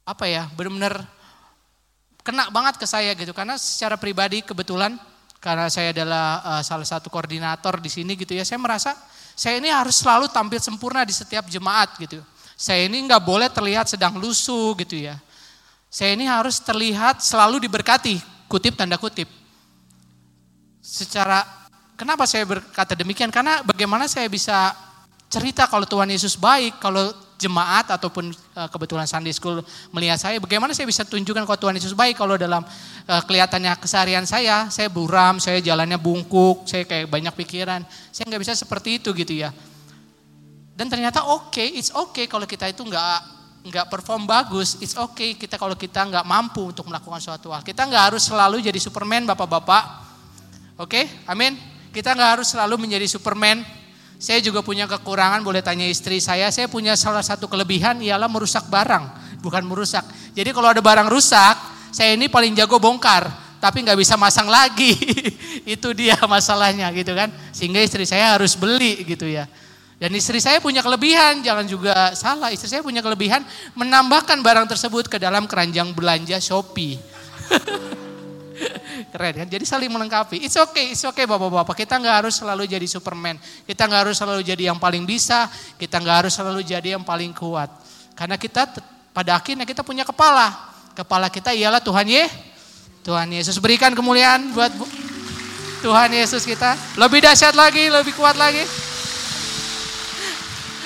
[0.04, 1.00] apa ya benar-benar
[2.20, 5.00] kena banget ke saya gitu karena secara pribadi kebetulan
[5.40, 8.92] karena saya adalah uh, salah satu koordinator di sini gitu ya saya merasa
[9.35, 12.23] saya ini harus selalu tampil sempurna di setiap jemaat gitu.
[12.55, 15.18] Saya ini nggak boleh terlihat sedang lusuh gitu ya.
[15.90, 19.27] Saya ini harus terlihat selalu diberkati kutip tanda kutip.
[20.79, 21.42] Secara
[21.99, 23.35] kenapa saya berkata demikian?
[23.35, 24.70] Karena bagaimana saya bisa
[25.27, 27.11] cerita kalau Tuhan Yesus baik kalau
[27.44, 29.61] jemaat ataupun uh, kebetulan Sunday School
[29.92, 34.24] melihat saya, bagaimana saya bisa tunjukkan kalau Tuhan Yesus baik kalau dalam uh, kelihatannya keseharian
[34.24, 39.12] saya, saya buram, saya jalannya bungkuk, saya kayak banyak pikiran, saya nggak bisa seperti itu
[39.12, 39.52] gitu ya.
[40.74, 45.33] Dan ternyata oke, okay, it's okay kalau kita itu nggak nggak perform bagus, it's okay
[45.38, 47.64] kita kalau kita nggak mampu untuk melakukan suatu hal.
[47.64, 49.85] Kita nggak harus selalu jadi Superman, bapak-bapak.
[50.80, 51.04] Oke, okay?
[51.30, 51.54] amin.
[51.94, 53.62] Kita nggak harus selalu menjadi Superman,
[54.18, 56.48] saya juga punya kekurangan, boleh tanya istri saya.
[56.48, 60.07] Saya punya salah satu kelebihan ialah merusak barang, bukan merusak.
[60.33, 61.57] Jadi kalau ada barang rusak,
[61.90, 63.42] saya ini paling jago bongkar.
[63.64, 64.92] tapi nggak bisa masang lagi.
[65.74, 67.33] itu dia masalahnya gitu kan.
[67.48, 69.48] Sehingga istri saya harus beli gitu ya.
[69.96, 72.53] Dan istri saya punya kelebihan, jangan juga salah.
[72.53, 73.40] Istri saya punya kelebihan
[73.72, 77.00] menambahkan barang tersebut ke dalam keranjang belanja Shopee.
[79.12, 79.49] Keren kan?
[79.51, 80.43] Jadi saling melengkapi.
[80.43, 81.75] It's okay, it's okay bapak-bapak.
[81.85, 83.37] Kita nggak harus selalu jadi Superman.
[83.67, 85.51] Kita nggak harus selalu jadi yang paling bisa.
[85.77, 87.71] Kita nggak harus selalu jadi yang paling kuat.
[88.14, 88.71] Karena kita
[89.11, 90.75] pada akhirnya kita punya kepala.
[90.95, 92.25] Kepala kita ialah Tuhan Ye.
[93.05, 94.73] Tuhan Yesus berikan kemuliaan buat
[95.85, 96.73] Tuhan Yesus kita.
[96.97, 98.64] Lebih dahsyat lagi, lebih kuat lagi.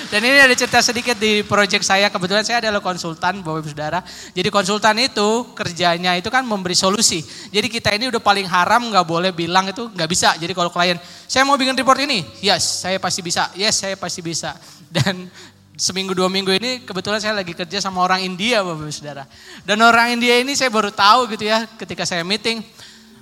[0.09, 2.09] Dan ini ada cerita sedikit di proyek saya.
[2.09, 4.01] Kebetulan saya adalah konsultan Bapak Ibu Saudara.
[4.33, 7.21] Jadi konsultan itu kerjanya itu kan memberi solusi.
[7.53, 10.33] Jadi kita ini udah paling haram nggak boleh bilang itu nggak bisa.
[10.41, 10.97] Jadi kalau klien,
[11.29, 14.57] saya mau bikin report ini, yes saya pasti bisa, yes saya pasti bisa.
[14.97, 15.29] Dan
[15.77, 19.29] seminggu dua minggu ini kebetulan saya lagi kerja sama orang India Bapak Ibu Saudara.
[19.61, 22.65] Dan orang India ini saya baru tahu gitu ya ketika saya meeting.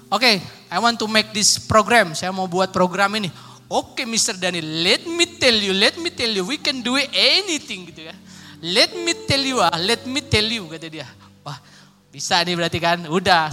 [0.07, 0.35] Oke, okay,
[0.71, 2.15] I want to make this program.
[2.15, 3.27] Saya mau buat program ini.
[3.67, 4.39] Oke okay, Mr.
[4.39, 8.15] Daniel, let me tell you, let me tell you, we can do anything gitu ya.
[8.63, 11.03] Let me tell you ah, let me tell you kata dia.
[11.43, 11.59] Wah
[12.07, 13.51] bisa nih berarti kan, udah.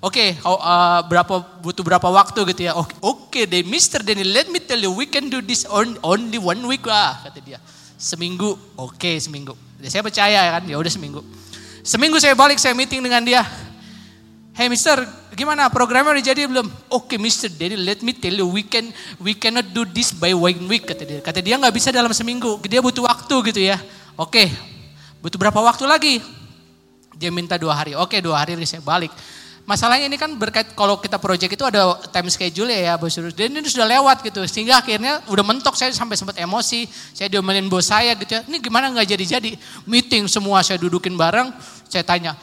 [0.00, 2.72] Oke, okay, uh, berapa butuh berapa waktu gitu ya?
[2.72, 4.00] Oke, okay, deh Mr.
[4.00, 7.42] Daniel, let me tell you, we can do this on, only one week lah kata
[7.44, 7.58] dia.
[8.00, 9.52] Seminggu, oke okay, seminggu.
[9.76, 11.20] Ya, saya percaya kan, ya udah seminggu.
[11.84, 13.44] Seminggu saya balik, saya meeting dengan dia.
[14.50, 14.98] Hey Mister,
[15.38, 16.66] gimana programnya udah jadi belum?
[16.90, 18.90] Oke okay, Mister, jadi let me tell you, we can
[19.22, 21.22] we cannot do this by one week kata dia.
[21.22, 23.78] Kata dia nggak bisa dalam seminggu, dia butuh waktu gitu ya.
[24.18, 24.46] Oke, okay,
[25.22, 26.14] butuh berapa waktu lagi?
[27.14, 27.94] Dia minta dua hari.
[27.94, 29.14] Oke okay, dua hari saya balik.
[29.70, 33.14] Masalahnya ini kan berkait kalau kita project itu ada time schedule ya, ya bos.
[33.14, 36.90] Dan ini sudah lewat gitu, sehingga akhirnya udah mentok saya sampai sempat emosi.
[37.14, 38.42] Saya diomelin bos saya gitu ya.
[38.50, 39.54] Ini gimana nggak jadi-jadi?
[39.86, 41.54] Meeting semua saya dudukin bareng.
[41.86, 42.34] Saya tanya,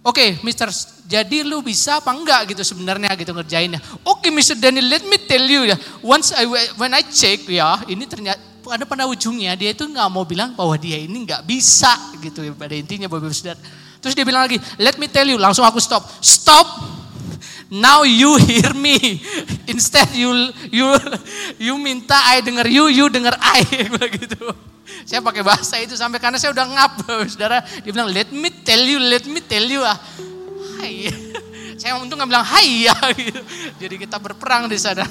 [0.00, 0.64] Oke, okay, Mister,
[1.04, 3.84] jadi lu bisa apa enggak gitu sebenarnya gitu ngerjainnya.
[4.00, 5.76] Oke, okay, Mister Daniel, let me tell you ya.
[6.00, 6.48] Once I
[6.80, 10.72] when I check ya, ini ternyata ada pada ujungnya dia itu nggak mau bilang bahwa
[10.80, 11.92] dia ini nggak bisa
[12.24, 13.60] gitu pada intinya Bapak Saudara.
[14.00, 16.00] Terus dia bilang lagi, let me tell you, langsung aku stop.
[16.24, 16.64] Stop.
[17.70, 19.22] Now you hear me.
[19.72, 20.90] Instead you you
[21.62, 23.62] you minta I dengar you, you dengar I
[24.02, 24.42] begitu.
[25.06, 26.92] Saya pakai bahasa itu sampai karena saya udah ngap,
[27.32, 27.62] saudara.
[27.86, 29.86] Dia bilang, let me tell you, let me tell you.
[29.86, 29.94] Ah.
[30.82, 31.14] Hai.
[31.78, 32.96] Saya untung nggak bilang hai ya.
[33.14, 33.40] Gitu.
[33.80, 35.06] Jadi kita berperang di sana.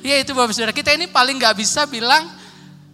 [0.00, 0.70] ya itu bapak saudara.
[0.70, 2.22] Kita ini paling nggak bisa bilang,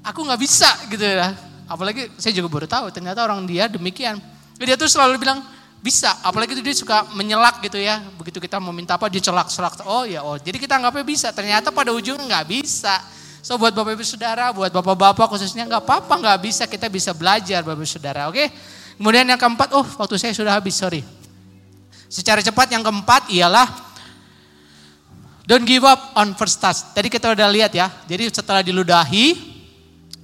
[0.01, 1.37] aku nggak bisa gitu ya.
[1.69, 4.19] Apalagi saya juga baru tahu ternyata orang dia demikian.
[4.57, 5.45] Dia tuh selalu bilang,
[5.85, 8.01] bisa, apalagi itu dia suka menyelak gitu ya.
[8.17, 9.85] Begitu kita mau minta apa dia celak-celak.
[9.85, 10.41] Oh ya, oh.
[10.41, 11.29] Jadi kita nggak bisa.
[11.29, 13.05] Ternyata pada ujungnya nggak bisa.
[13.45, 17.61] So buat bapak ibu saudara, buat bapak-bapak khususnya nggak apa-apa nggak bisa kita bisa belajar
[17.61, 18.49] bapak ibu saudara, oke?
[18.97, 21.05] Kemudian yang keempat, oh waktu saya sudah habis, sorry.
[22.09, 23.69] Secara cepat yang keempat ialah
[25.45, 26.97] don't give up on first touch.
[26.97, 29.37] Tadi kita udah lihat ya, jadi setelah diludahi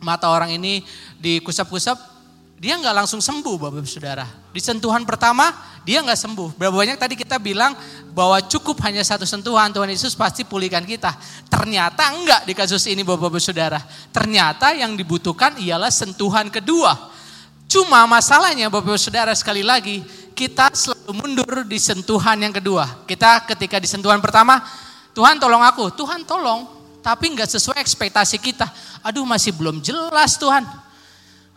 [0.00, 0.80] mata orang ini
[1.20, 2.00] dikusap-kusap,
[2.60, 4.28] dia nggak langsung sembuh Bapak Saudara.
[4.52, 5.48] Di sentuhan pertama
[5.80, 6.60] dia nggak sembuh.
[6.60, 7.72] Berapa banyak tadi kita bilang
[8.12, 11.16] bahwa cukup hanya satu sentuhan Tuhan Yesus pasti pulihkan kita.
[11.48, 13.80] Ternyata enggak di kasus ini Bapak Saudara.
[14.12, 16.92] Ternyata yang dibutuhkan ialah sentuhan kedua.
[17.64, 20.04] Cuma masalahnya Bapak Saudara sekali lagi
[20.36, 23.08] kita selalu mundur di sentuhan yang kedua.
[23.08, 24.60] Kita ketika di sentuhan pertama
[25.16, 26.68] Tuhan tolong aku, Tuhan tolong
[27.00, 28.68] tapi nggak sesuai ekspektasi kita.
[29.00, 30.89] Aduh masih belum jelas Tuhan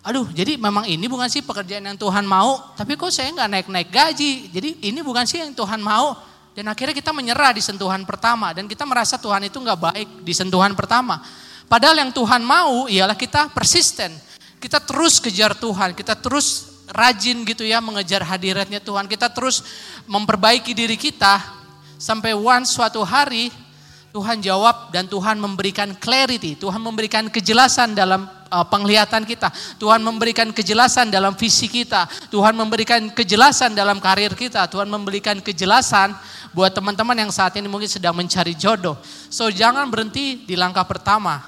[0.03, 3.89] aduh jadi memang ini bukan sih pekerjaan yang Tuhan mau, tapi kok saya nggak naik-naik
[3.89, 4.51] gaji.
[4.51, 6.13] Jadi ini bukan sih yang Tuhan mau.
[6.53, 10.33] Dan akhirnya kita menyerah di sentuhan pertama dan kita merasa Tuhan itu nggak baik di
[10.37, 11.17] sentuhan pertama.
[11.65, 14.13] Padahal yang Tuhan mau ialah kita persisten.
[14.61, 19.09] Kita terus kejar Tuhan, kita terus rajin gitu ya mengejar hadiratnya Tuhan.
[19.09, 19.65] Kita terus
[20.05, 21.41] memperbaiki diri kita
[21.97, 23.49] sampai one suatu hari
[24.13, 29.49] Tuhan jawab dan Tuhan memberikan clarity, Tuhan memberikan kejelasan dalam uh, penglihatan kita,
[29.81, 36.13] Tuhan memberikan kejelasan dalam visi kita, Tuhan memberikan kejelasan dalam karir kita, Tuhan memberikan kejelasan
[36.53, 38.93] buat teman-teman yang saat ini mungkin sedang mencari jodoh.
[39.33, 41.41] So jangan berhenti di langkah pertama,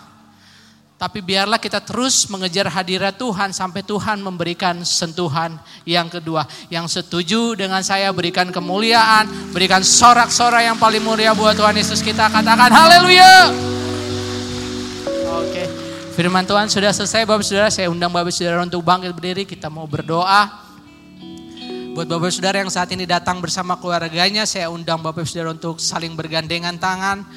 [0.97, 6.49] tapi biarlah kita terus mengejar hadirat Tuhan sampai Tuhan memberikan sentuhan yang kedua.
[6.73, 12.31] Yang setuju dengan saya berikan kemuliaan, berikan sorak-sorak yang paling mulia buat Tuhan Yesus kita
[12.33, 13.53] katakan haleluya.
[16.15, 17.67] Firman Tuhan sudah selesai Bapak Saudara.
[17.67, 20.47] Saya undang Bapak Saudara untuk bangkit berdiri, kita mau berdoa.
[21.91, 26.15] Buat Bapak Saudara yang saat ini datang bersama keluarganya, saya undang Bapak Saudara untuk saling
[26.15, 27.27] bergandengan tangan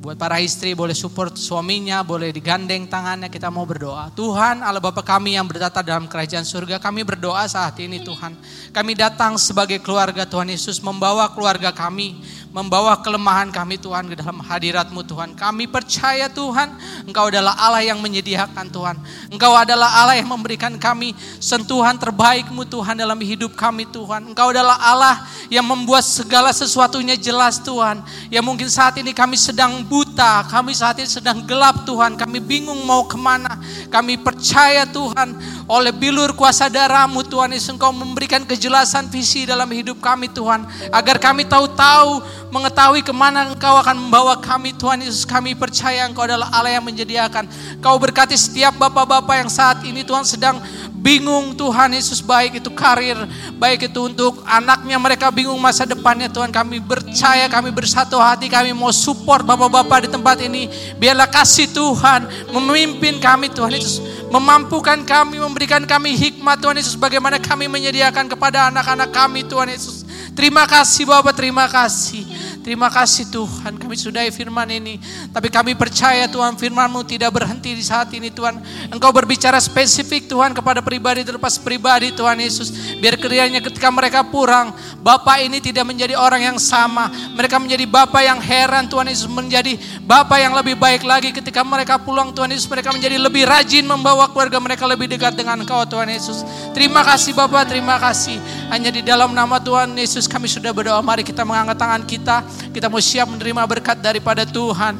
[0.00, 4.08] Buat para istri boleh support suaminya, boleh digandeng tangannya, kita mau berdoa.
[4.16, 8.32] Tuhan Allah Bapa kami yang bertata dalam kerajaan surga, kami berdoa saat ini Tuhan.
[8.72, 12.16] Kami datang sebagai keluarga Tuhan Yesus membawa keluarga kami
[12.50, 15.38] membawa kelemahan kami Tuhan ke dalam hadiratmu Tuhan.
[15.38, 16.74] Kami percaya Tuhan,
[17.06, 18.96] Engkau adalah Allah yang menyediakan Tuhan.
[19.30, 24.34] Engkau adalah Allah yang memberikan kami sentuhan terbaikmu Tuhan dalam hidup kami Tuhan.
[24.34, 28.02] Engkau adalah Allah yang membuat segala sesuatunya jelas Tuhan.
[28.34, 32.18] Ya mungkin saat ini kami sedang buta, kami saat ini sedang gelap Tuhan.
[32.18, 33.54] Kami bingung mau ke mana.
[33.86, 35.38] Kami percaya Tuhan
[35.70, 40.66] oleh bilur kuasa darahmu Tuhan Yesus Engkau memberikan kejelasan visi dalam hidup kami Tuhan.
[40.90, 45.22] Agar kami tahu-tahu mengetahui ke mana Engkau akan membawa kami Tuhan Yesus.
[45.22, 47.46] Kami percaya Engkau adalah Allah yang menyediakan.
[47.78, 50.58] Kau berkati setiap bapak-bapak yang saat ini Tuhan sedang
[50.90, 53.16] bingung Tuhan Yesus baik itu karir,
[53.56, 56.26] baik itu untuk anaknya mereka bingung masa depannya.
[56.26, 60.66] Tuhan kami percaya kami bersatu hati kami mau support bapak-bapak di tempat ini.
[60.98, 64.02] Biarlah kasih Tuhan memimpin kami Tuhan Yesus.
[64.30, 66.94] Memampukan kami memberikan kami hikmat Tuhan Yesus.
[66.94, 70.02] Bagaimana kami menyediakan kepada anak-anak kami Tuhan Yesus.
[70.34, 72.22] Terima kasih Bapak terima kasih
[72.60, 75.00] Terima kasih Tuhan kami sudahi firman ini.
[75.32, 78.60] Tapi kami percaya Tuhan firmanmu tidak berhenti di saat ini Tuhan.
[78.92, 83.00] Engkau berbicara spesifik Tuhan kepada pribadi terlepas pribadi Tuhan Yesus.
[83.00, 84.76] Biar kiranya ketika mereka pulang.
[85.00, 87.08] Bapak ini tidak menjadi orang yang sama.
[87.32, 89.24] Mereka menjadi Bapak yang heran Tuhan Yesus.
[89.24, 92.68] Menjadi Bapak yang lebih baik lagi ketika mereka pulang Tuhan Yesus.
[92.68, 96.44] Mereka menjadi lebih rajin membawa keluarga mereka lebih dekat dengan Engkau Tuhan Yesus.
[96.76, 98.36] Terima kasih Bapak, terima kasih.
[98.70, 101.02] Hanya di dalam nama Tuhan Yesus kami sudah berdoa.
[101.02, 102.36] Mari kita mengangkat tangan kita.
[102.70, 104.94] Kita mau siap menerima berkat daripada Tuhan.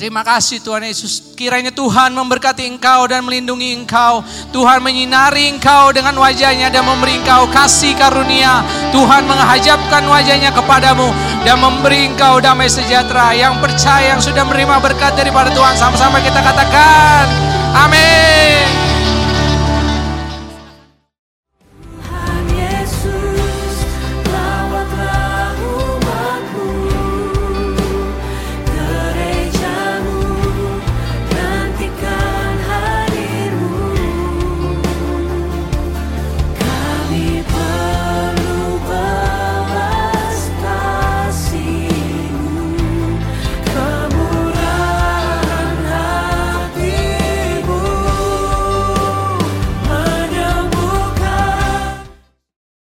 [0.00, 1.36] Terima kasih Tuhan Yesus.
[1.36, 4.24] Kiranya Tuhan memberkati engkau dan melindungi engkau.
[4.48, 8.64] Tuhan menyinari engkau dengan wajahnya dan memberi engkau kasih karunia.
[8.96, 11.12] Tuhan menghajapkan wajahnya kepadamu
[11.44, 13.36] dan memberi engkau damai sejahtera.
[13.36, 15.76] Yang percaya yang sudah menerima berkat daripada Tuhan.
[15.76, 17.28] Sama-sama kita katakan.
[17.76, 18.79] Amin.